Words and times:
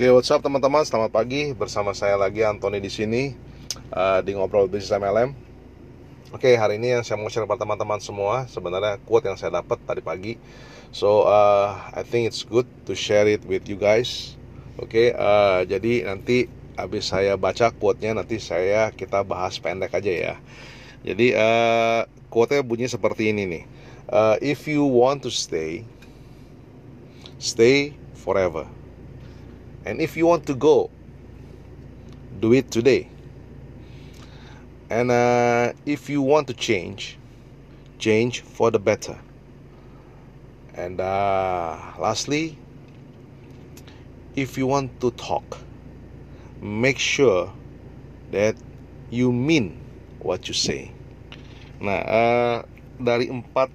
Oke, 0.00 0.08
okay, 0.08 0.16
what's 0.16 0.32
teman-teman? 0.32 0.80
Selamat 0.80 1.12
pagi. 1.12 1.52
Bersama 1.52 1.92
saya 1.92 2.16
lagi 2.16 2.40
Anthony 2.40 2.80
di 2.80 2.88
sini 2.88 3.36
uh, 3.92 4.24
di 4.24 4.32
ngobrol 4.32 4.64
bisnis 4.64 4.96
MLM. 4.96 5.36
Oke, 6.32 6.40
okay, 6.40 6.54
hari 6.56 6.80
ini 6.80 6.96
yang 6.96 7.04
saya 7.04 7.20
mau 7.20 7.28
share 7.28 7.44
kepada 7.44 7.68
teman-teman 7.68 8.00
semua 8.00 8.48
sebenarnya 8.48 8.96
quote 9.04 9.28
yang 9.28 9.36
saya 9.36 9.60
dapat 9.60 9.76
tadi 9.84 10.00
pagi. 10.00 10.40
So, 10.88 11.28
uh, 11.28 11.76
I 11.92 12.00
think 12.00 12.32
it's 12.32 12.48
good 12.48 12.64
to 12.88 12.96
share 12.96 13.28
it 13.28 13.44
with 13.44 13.68
you 13.68 13.76
guys. 13.76 14.40
Oke, 14.80 14.88
okay, 14.88 15.08
uh, 15.12 15.68
jadi 15.68 16.08
nanti 16.08 16.48
habis 16.80 17.12
saya 17.12 17.36
baca 17.36 17.68
quote-nya 17.68 18.16
nanti 18.16 18.40
saya 18.40 18.96
kita 18.96 19.20
bahas 19.20 19.60
pendek 19.60 19.92
aja 19.92 20.32
ya. 20.32 20.34
Jadi 21.04 21.36
uh, 21.36 22.08
quote-nya 22.32 22.64
bunyi 22.64 22.88
seperti 22.88 23.36
ini 23.36 23.44
nih. 23.44 23.64
Uh, 24.08 24.40
if 24.40 24.64
you 24.64 24.80
want 24.80 25.20
to 25.20 25.28
stay, 25.28 25.84
stay 27.36 27.92
forever. 28.16 28.79
And 29.84 30.00
if 30.00 30.16
you 30.16 30.26
want 30.26 30.46
to 30.46 30.54
go, 30.54 30.90
do 32.40 32.52
it 32.52 32.70
today. 32.70 33.08
And 34.90 35.10
uh, 35.10 35.72
if 35.86 36.10
you 36.10 36.20
want 36.20 36.48
to 36.48 36.54
change, 36.54 37.18
change 37.98 38.40
for 38.40 38.70
the 38.70 38.78
better. 38.78 39.18
And 40.74 41.00
uh, 41.00 41.78
lastly, 41.98 42.58
if 44.36 44.58
you 44.58 44.66
want 44.66 45.00
to 45.00 45.10
talk, 45.12 45.58
make 46.60 46.98
sure 46.98 47.52
that 48.32 48.56
you 49.10 49.32
mean 49.32 49.78
what 50.20 50.48
you 50.48 50.54
say. 50.54 50.92
Nah, 51.80 52.04
uh, 52.04 52.56
dari 53.00 53.32
empat 53.32 53.72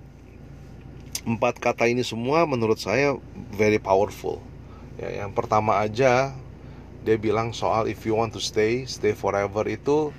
empat 1.26 1.58
kata 1.58 1.90
ini 1.90 2.06
semua 2.06 2.46
menurut 2.46 2.78
saya 2.78 3.18
very 3.50 3.82
powerful 3.82 4.38
ya 4.96 5.24
yang 5.24 5.32
pertama 5.36 5.84
aja 5.84 6.32
dia 7.06 7.18
bilang 7.20 7.52
soal 7.54 7.86
if 7.86 8.08
you 8.08 8.16
want 8.18 8.32
to 8.34 8.42
stay 8.42 8.88
stay 8.88 9.14
forever 9.14 9.68
itu 9.68 10.16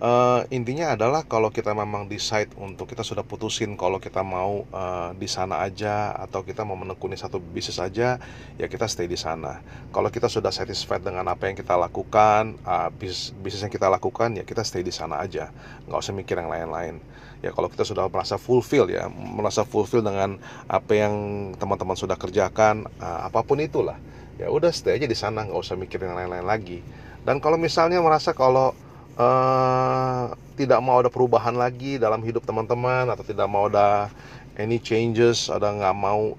uh, 0.00 0.40
intinya 0.48 0.96
adalah 0.96 1.22
kalau 1.28 1.52
kita 1.52 1.76
memang 1.76 2.08
decide 2.08 2.50
untuk 2.56 2.90
kita 2.90 3.04
sudah 3.04 3.22
putusin 3.22 3.76
kalau 3.76 4.00
kita 4.00 4.24
mau 4.24 4.64
uh, 4.72 5.12
di 5.14 5.28
sana 5.28 5.62
aja 5.62 6.16
atau 6.16 6.42
kita 6.42 6.64
mau 6.64 6.74
menekuni 6.74 7.14
satu 7.14 7.38
bisnis 7.38 7.78
aja 7.78 8.16
ya 8.56 8.66
kita 8.66 8.88
stay 8.88 9.06
di 9.06 9.20
sana. 9.20 9.60
Kalau 9.92 10.08
kita 10.08 10.26
sudah 10.26 10.50
satisfied 10.50 11.04
dengan 11.04 11.28
apa 11.28 11.46
yang 11.46 11.56
kita 11.56 11.76
lakukan 11.76 12.56
uh, 12.64 12.88
bisnis 12.90 13.36
bisnis 13.38 13.62
yang 13.68 13.72
kita 13.72 13.86
lakukan 13.86 14.34
ya 14.34 14.42
kita 14.42 14.64
stay 14.64 14.80
di 14.82 14.90
sana 14.90 15.20
aja. 15.20 15.52
Nggak 15.86 16.00
usah 16.00 16.14
mikir 16.16 16.40
yang 16.40 16.50
lain-lain. 16.50 16.98
Ya 17.40 17.56
kalau 17.56 17.72
kita 17.72 17.88
sudah 17.88 18.08
merasa 18.08 18.36
fulfill 18.36 18.88
ya 18.92 19.08
merasa 19.12 19.64
fulfill 19.64 20.04
dengan 20.04 20.36
apa 20.68 20.92
yang 20.92 21.14
teman-teman 21.56 21.96
sudah 21.96 22.16
kerjakan 22.16 22.88
uh, 22.98 23.28
apa 23.28 23.44
pun 23.44 23.60
itulah. 23.60 24.00
Ya 24.40 24.48
udah 24.48 24.72
stay 24.72 24.96
aja 24.96 25.04
di 25.04 25.16
sana 25.16 25.44
nggak 25.44 25.60
usah 25.60 25.76
mikirin 25.76 26.12
yang 26.12 26.18
lain-lain 26.24 26.48
lagi. 26.48 26.80
Dan 27.20 27.36
kalau 27.44 27.60
misalnya 27.60 28.00
merasa 28.00 28.32
kalau 28.32 28.72
uh, 29.20 30.32
tidak 30.56 30.80
mau 30.80 31.00
ada 31.04 31.12
perubahan 31.12 31.52
lagi 31.52 32.00
dalam 32.00 32.24
hidup 32.24 32.44
teman-teman 32.48 33.08
atau 33.12 33.24
tidak 33.24 33.46
mau 33.46 33.68
ada 33.68 34.08
any 34.56 34.80
changes 34.80 35.52
ada 35.52 35.68
nggak 35.72 35.96
mau 35.96 36.36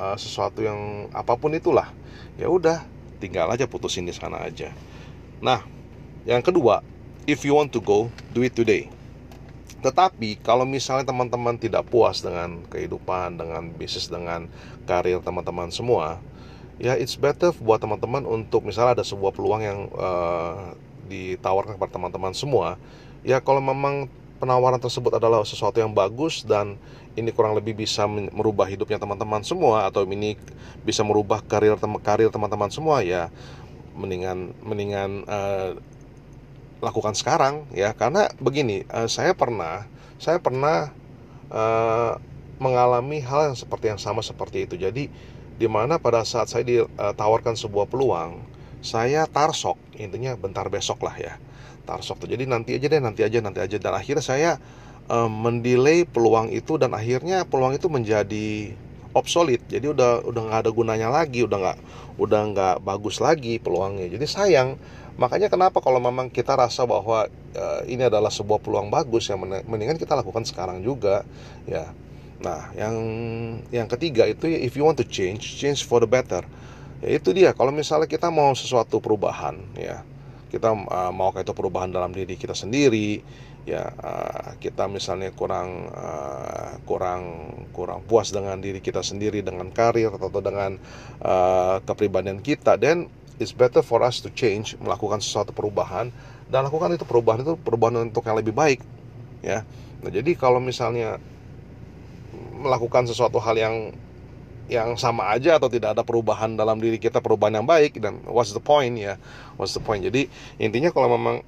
uh, 0.00 0.16
sesuatu 0.16 0.64
yang 0.64 1.12
apa 1.12 1.36
pun 1.36 1.52
itulah. 1.52 1.92
Ya 2.40 2.48
udah 2.48 2.80
tinggal 3.20 3.52
aja 3.52 3.68
putusin 3.68 4.08
di 4.08 4.16
sana 4.16 4.40
aja. 4.40 4.72
Nah 5.44 5.60
yang 6.24 6.40
kedua 6.40 6.80
if 7.28 7.44
you 7.44 7.52
want 7.52 7.70
to 7.70 7.80
go 7.84 8.08
do 8.32 8.40
it 8.40 8.56
today. 8.56 8.88
Tetapi 9.82 10.38
kalau 10.46 10.62
misalnya 10.62 11.10
teman-teman 11.10 11.58
tidak 11.58 11.90
puas 11.90 12.22
dengan 12.22 12.62
kehidupan, 12.70 13.34
dengan 13.34 13.66
bisnis, 13.74 14.06
dengan 14.06 14.46
karir 14.86 15.18
teman-teman 15.18 15.74
semua, 15.74 16.22
ya 16.78 16.94
it's 16.94 17.18
better 17.18 17.50
buat 17.58 17.82
teman-teman 17.82 18.22
untuk 18.22 18.62
misalnya 18.62 19.02
ada 19.02 19.04
sebuah 19.06 19.34
peluang 19.34 19.62
yang 19.66 19.90
uh, 19.98 20.78
ditawarkan 21.12 21.76
kepada 21.76 22.00
teman-teman 22.00 22.32
semua, 22.32 22.80
ya 23.20 23.44
kalau 23.44 23.60
memang 23.60 24.08
penawaran 24.42 24.82
tersebut 24.82 25.14
adalah 25.14 25.46
sesuatu 25.46 25.78
yang 25.78 25.94
bagus 25.94 26.42
dan 26.42 26.74
ini 27.14 27.30
kurang 27.30 27.54
lebih 27.54 27.78
bisa 27.78 28.10
merubah 28.10 28.66
hidupnya 28.66 28.98
teman-teman 28.98 29.46
semua 29.46 29.86
atau 29.86 30.02
ini 30.02 30.34
bisa 30.82 31.06
merubah 31.06 31.44
karir 31.46 31.78
karir 32.02 32.26
teman-teman 32.26 32.66
semua 32.66 33.06
ya 33.06 33.30
mendingan 33.94 34.50
mendingan 34.66 35.22
uh, 35.30 35.78
lakukan 36.82 37.14
sekarang 37.14 37.70
ya. 37.70 37.94
Karena 37.94 38.26
begini 38.42 38.82
uh, 38.90 39.06
saya 39.06 39.36
pernah 39.36 39.86
saya 40.18 40.42
pernah 40.42 40.90
uh, 41.54 42.18
mengalami 42.58 43.22
hal 43.22 43.54
yang 43.54 43.56
seperti 43.58 43.94
yang 43.94 44.00
sama 44.02 44.26
seperti 44.26 44.66
itu. 44.66 44.74
Jadi 44.74 45.06
di 45.54 45.68
mana 45.70 46.02
pada 46.02 46.26
saat 46.26 46.50
saya 46.50 46.66
ditawarkan 46.66 47.54
sebuah 47.54 47.86
peluang 47.86 48.42
saya 48.82 49.30
tarsok 49.30 49.78
intinya 49.96 50.34
bentar 50.34 50.66
besok 50.66 51.06
lah 51.06 51.14
ya. 51.14 51.34
Tarsok 51.86 52.26
tuh 52.26 52.28
jadi 52.30 52.46
nanti 52.46 52.74
aja 52.74 52.86
deh 52.90 53.02
nanti 53.02 53.22
aja 53.22 53.38
nanti 53.38 53.62
aja. 53.62 53.76
Dan 53.78 53.94
akhirnya 53.94 54.22
saya 54.22 54.50
uh, 55.06 55.30
mendelay 55.30 56.02
peluang 56.02 56.50
itu 56.50 56.76
dan 56.76 56.92
akhirnya 56.92 57.46
peluang 57.46 57.78
itu 57.78 57.86
menjadi 57.86 58.74
obsolete. 59.14 59.64
Jadi 59.70 59.86
udah 59.90 60.26
udah 60.26 60.42
nggak 60.50 60.60
ada 60.66 60.70
gunanya 60.74 61.08
lagi 61.08 61.46
udah 61.46 61.58
nggak 61.58 61.78
udah 62.18 62.40
nggak 62.52 62.76
bagus 62.82 63.22
lagi 63.22 63.62
peluangnya. 63.62 64.10
Jadi 64.10 64.26
sayang. 64.26 64.76
Makanya 65.12 65.52
kenapa 65.52 65.84
kalau 65.84 66.00
memang 66.00 66.32
kita 66.32 66.56
rasa 66.56 66.88
bahwa 66.88 67.28
uh, 67.28 67.82
ini 67.84 68.08
adalah 68.08 68.32
sebuah 68.32 68.64
peluang 68.64 68.88
bagus 68.88 69.28
yang 69.28 69.44
mendingan 69.44 70.00
kita 70.00 70.16
lakukan 70.16 70.42
sekarang 70.42 70.80
juga 70.80 71.22
ya. 71.68 71.92
Nah, 72.42 72.74
yang 72.74 72.96
yang 73.70 73.86
ketiga 73.86 74.26
itu 74.26 74.50
if 74.50 74.74
you 74.74 74.82
want 74.82 74.98
to 74.98 75.06
change, 75.06 75.60
change 75.60 75.86
for 75.86 76.02
the 76.02 76.10
better. 76.10 76.42
Ya 77.02 77.18
itu 77.18 77.34
dia. 77.34 77.50
Kalau 77.50 77.74
misalnya 77.74 78.06
kita 78.06 78.30
mau 78.30 78.54
sesuatu 78.54 79.02
perubahan 79.02 79.58
ya, 79.74 80.06
kita 80.52 80.70
uh, 80.70 81.10
mau 81.10 81.34
itu 81.34 81.50
perubahan 81.56 81.88
dalam 81.88 82.14
diri 82.14 82.36
kita 82.36 82.52
sendiri 82.52 83.24
ya 83.62 83.88
uh, 83.88 84.58
kita 84.58 84.90
misalnya 84.90 85.30
kurang 85.30 85.86
uh, 85.94 86.76
kurang 86.82 87.22
kurang 87.70 88.02
puas 88.04 88.34
dengan 88.34 88.58
diri 88.58 88.82
kita 88.82 89.06
sendiri 89.06 89.38
dengan 89.38 89.70
karir 89.70 90.10
atau 90.10 90.28
dengan 90.42 90.76
uh, 91.22 91.78
kepribadian 91.86 92.42
kita 92.42 92.74
dan 92.74 93.06
it's 93.38 93.54
better 93.54 93.80
for 93.80 94.02
us 94.02 94.18
to 94.18 94.28
change 94.34 94.74
melakukan 94.82 95.22
sesuatu 95.22 95.54
perubahan 95.54 96.10
dan 96.50 96.66
lakukan 96.66 96.98
itu 96.98 97.06
perubahan 97.06 97.46
itu 97.46 97.54
perubahan 97.54 98.02
untuk 98.02 98.26
yang 98.26 98.36
lebih 98.36 98.50
baik 98.50 98.82
ya 99.46 99.62
nah 100.02 100.10
jadi 100.10 100.34
kalau 100.34 100.58
misalnya 100.58 101.22
melakukan 102.58 103.06
sesuatu 103.06 103.38
hal 103.38 103.54
yang 103.54 103.94
yang 104.72 104.96
sama 104.96 105.28
aja 105.28 105.60
atau 105.60 105.68
tidak 105.68 105.92
ada 105.92 106.02
perubahan 106.02 106.56
dalam 106.56 106.80
diri 106.80 106.96
kita 106.96 107.20
perubahan 107.20 107.60
yang 107.60 107.68
baik 107.68 108.00
dan 108.00 108.24
what's 108.24 108.56
the 108.56 108.62
point 108.62 108.96
ya 108.96 109.20
what's 109.60 109.76
the 109.76 109.82
point 109.82 110.00
jadi 110.00 110.26
intinya 110.56 110.88
kalau 110.88 111.12
memang 111.12 111.44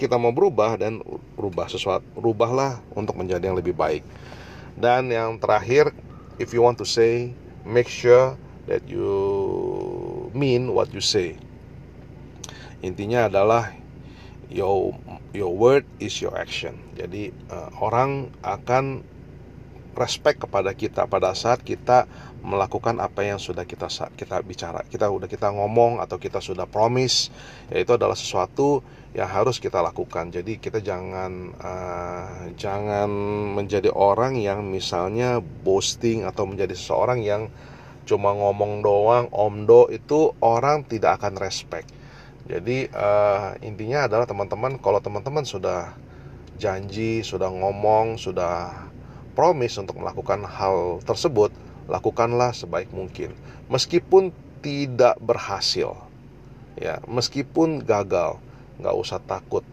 kita 0.00 0.16
mau 0.16 0.32
berubah 0.32 0.80
dan 0.80 1.04
berubah 1.36 1.68
sesuatu 1.68 2.06
rubahlah 2.16 2.80
untuk 2.96 3.18
menjadi 3.20 3.52
yang 3.52 3.58
lebih 3.58 3.76
baik 3.76 4.00
dan 4.80 5.12
yang 5.12 5.36
terakhir 5.36 5.92
if 6.40 6.56
you 6.56 6.64
want 6.64 6.80
to 6.80 6.86
say 6.88 7.34
make 7.68 7.90
sure 7.90 8.38
that 8.68 8.84
you 8.88 9.08
mean 10.36 10.76
what 10.76 10.92
you 10.92 11.00
say. 11.00 11.40
Intinya 12.84 13.26
adalah 13.26 13.74
your 14.52 14.94
your 15.32 15.50
word 15.50 15.88
is 15.98 16.20
your 16.20 16.36
action. 16.36 16.78
Jadi 16.94 17.32
uh, 17.50 17.72
orang 17.80 18.30
akan 18.44 19.02
respect 19.96 20.44
kepada 20.44 20.74
kita 20.76 21.06
pada 21.06 21.32
saat 21.32 21.64
kita 21.64 22.04
melakukan 22.44 23.02
apa 23.02 23.26
yang 23.26 23.40
sudah 23.40 23.66
kita 23.66 23.90
kita 24.14 24.40
bicara 24.46 24.86
kita 24.86 25.10
udah 25.10 25.26
kita 25.26 25.50
ngomong 25.50 25.98
atau 25.98 26.16
kita 26.20 26.38
sudah 26.38 26.68
promise 26.70 27.32
yaitu 27.72 27.94
adalah 27.98 28.14
sesuatu 28.14 28.80
yang 29.16 29.28
harus 29.28 29.56
kita 29.56 29.80
lakukan. 29.80 30.28
Jadi 30.28 30.60
kita 30.60 30.84
jangan 30.84 31.56
uh, 31.56 32.52
jangan 32.60 33.08
menjadi 33.56 33.88
orang 33.90 34.36
yang 34.36 34.68
misalnya 34.68 35.40
boasting 35.40 36.28
atau 36.28 36.44
menjadi 36.44 36.76
seseorang 36.76 37.24
yang 37.24 37.48
cuma 38.04 38.32
ngomong 38.32 38.80
doang 38.80 39.28
omdo 39.32 39.88
itu 39.92 40.32
orang 40.40 40.84
tidak 40.84 41.20
akan 41.20 41.40
respect. 41.40 41.88
Jadi 42.48 42.88
uh, 42.92 43.56
intinya 43.60 44.08
adalah 44.08 44.24
teman-teman 44.24 44.80
kalau 44.80 45.00
teman-teman 45.00 45.44
sudah 45.44 45.92
janji 46.58 47.22
sudah 47.22 47.52
ngomong 47.52 48.18
sudah 48.18 48.87
promise 49.32 49.80
untuk 49.80 49.98
melakukan 50.00 50.44
hal 50.44 51.00
tersebut 51.04 51.52
lakukanlah 51.88 52.52
sebaik 52.52 52.92
mungkin 52.92 53.32
meskipun 53.72 54.30
tidak 54.60 55.16
berhasil 55.22 55.96
ya 56.76 57.00
meskipun 57.08 57.82
gagal 57.82 58.38
nggak 58.78 58.94
usah 58.94 59.18
takut 59.24 59.64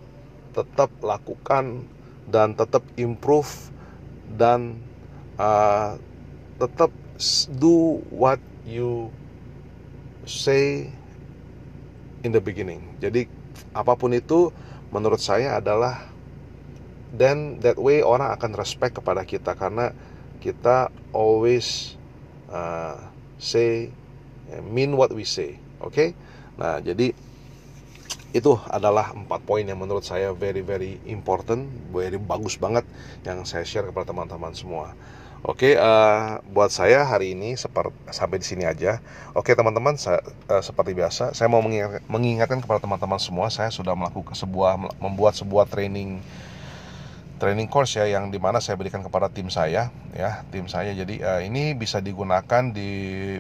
tetap 0.56 0.90
lakukan 1.04 1.84
dan 2.25 2.56
tetap 2.56 2.81
improve 2.98 3.69
dan 4.40 4.80
uh, 5.38 6.00
tetap 6.57 6.90
do 7.60 8.00
what 8.10 8.40
you 8.66 9.12
say 10.25 10.90
in 12.25 12.34
the 12.34 12.42
beginning. 12.42 12.81
Jadi 12.98 13.30
apa 13.72 13.94
pun 13.94 14.12
itu 14.12 14.50
menurut 14.90 15.22
saya 15.22 15.62
adalah 15.62 16.10
then 17.17 17.59
that 17.63 17.79
way 17.79 18.03
orang 18.03 18.31
akan 18.35 18.56
respect 18.56 19.00
kepada 19.00 19.23
kita 19.23 19.56
karena 19.56 19.91
kita 20.44 20.94
always 21.15 21.97
uh, 22.51 23.00
say 23.41 23.89
mean 24.63 24.94
what 24.95 25.09
we 25.12 25.25
say. 25.25 25.57
Oke? 25.81 25.91
Okay? 25.91 26.09
Nah, 26.56 26.79
jadi 26.79 27.12
itu 28.35 28.51
adalah 28.67 29.15
empat 29.15 29.47
poin 29.47 29.63
yang 29.63 29.79
menurut 29.79 30.03
saya 30.03 30.35
very 30.35 30.59
very 30.59 31.00
important, 31.07 31.71
very 31.95 32.19
bagus 32.19 32.59
banget 32.59 32.83
yang 33.23 33.47
saya 33.47 33.63
share 33.63 33.88
kepada 33.88 34.11
teman-teman 34.11 34.51
semua. 34.51 34.91
Oke, 35.45 35.77
uh, 35.77 36.41
buat 36.50 36.73
saya 36.73 37.06
hari 37.06 37.38
ini 37.38 37.53
seperti 37.53 37.94
sampai 38.09 38.41
di 38.41 38.47
sini 38.50 38.65
aja. 38.65 38.97
Oke, 39.38 39.53
teman-teman, 39.53 39.94
uh, 39.94 40.63
seperti 40.65 40.97
biasa, 40.97 41.38
saya 41.38 41.45
mau 41.45 41.61
mengingatkan 42.09 42.65
kepada 42.65 42.81
teman-teman 42.81 43.21
semua, 43.21 43.53
saya 43.53 43.69
sudah 43.69 43.94
melakukan 43.94 44.33
sebuah 44.33 44.97
membuat 44.97 45.38
sebuah 45.38 45.69
training 45.69 46.18
training 47.35 47.67
course 47.67 47.99
ya 47.99 48.07
yang 48.07 48.31
di 48.31 48.39
mana 48.39 48.63
saya 48.63 48.79
berikan 48.79 49.03
kepada 49.03 49.27
tim 49.27 49.51
saya 49.51 49.91
ya 50.15 50.43
tim 50.49 50.65
saya. 50.71 50.95
Jadi 50.95 51.19
uh, 51.19 51.41
ini 51.43 51.75
bisa 51.75 51.99
digunakan 51.99 52.71
di 52.71 53.35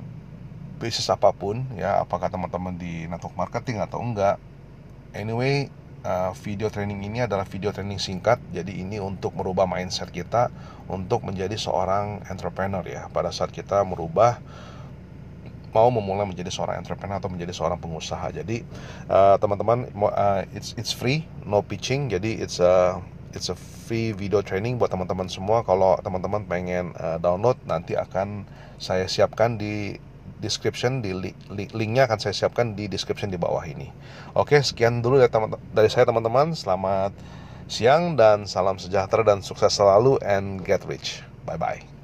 bisnis 0.75 1.07
apa 1.07 1.31
pun 1.31 1.63
ya 1.79 2.03
apakah 2.03 2.27
teman-teman 2.27 2.75
di 2.75 3.07
network 3.07 3.35
marketing 3.39 3.79
atau 3.79 4.03
enggak. 4.03 4.35
Anyway 5.15 5.71
uh, 6.03 6.35
video 6.35 6.67
training 6.67 7.01
ini 7.07 7.23
adalah 7.23 7.47
video 7.47 7.71
training 7.71 7.97
singkat. 7.97 8.37
Jadi 8.51 8.83
ini 8.83 8.99
untuk 8.99 9.33
merubah 9.33 9.63
mindset 9.63 10.11
kita 10.11 10.51
untuk 10.91 11.23
menjadi 11.23 11.55
seorang 11.55 12.27
entrepreneur 12.27 12.83
ya. 12.83 13.07
Pada 13.09 13.31
saat 13.31 13.55
kita 13.55 13.81
merubah 13.87 14.43
mau 15.75 15.91
memulai 15.91 16.23
menjadi 16.23 16.47
seorang 16.47 16.79
entrepreneur 16.79 17.19
atau 17.19 17.27
menjadi 17.27 17.51
seorang 17.51 17.75
pengusaha. 17.79 18.31
Jadi 18.31 18.63
uh, 19.11 19.35
teman-teman 19.39 19.91
uh, 20.11 20.47
it's 20.55 20.71
it's 20.75 20.95
free 20.95 21.27
no 21.43 21.59
pitching. 21.63 22.07
Jadi 22.07 22.39
it's 22.39 22.59
a 22.63 22.99
it's 23.35 23.51
a 23.51 23.57
free 23.59 24.15
video 24.15 24.39
training 24.39 24.79
buat 24.79 24.89
teman-teman 24.89 25.27
semua 25.27 25.61
kalau 25.61 25.99
teman-teman 25.99 26.47
pengen 26.47 26.95
uh, 26.95 27.19
download 27.19 27.59
nanti 27.67 27.93
akan 27.99 28.47
saya 28.79 29.05
siapkan 29.05 29.59
di 29.59 29.99
description 30.39 30.99
di 31.03 31.11
link, 31.15 31.35
linknya 31.75 32.07
akan 32.07 32.19
saya 32.19 32.33
siapkan 32.35 32.75
di 32.75 32.87
description 32.87 33.31
di 33.31 33.39
bawah 33.39 33.63
ini. 33.63 33.91
Oke, 34.35 34.59
sekian 34.59 34.99
dulu 34.99 35.19
ya 35.19 35.31
teman 35.31 35.55
dari 35.71 35.87
saya 35.87 36.07
teman-teman. 36.07 36.55
Selamat 36.55 37.15
siang 37.65 38.13
dan 38.19 38.45
salam 38.45 38.77
sejahtera 38.77 39.25
dan 39.25 39.39
sukses 39.41 39.73
selalu 39.73 40.19
and 40.21 40.61
get 40.63 40.83
rich. 40.85 41.23
Bye 41.47 41.59
bye. 41.59 41.94